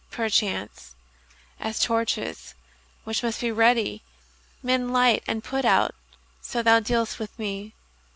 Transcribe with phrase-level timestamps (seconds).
[0.09, 0.95] Perchance,
[1.59, 2.55] as torches,
[3.03, 4.01] which must ready be,
[4.63, 5.93] Men light and put out,
[6.41, 7.75] so thou dealst with me.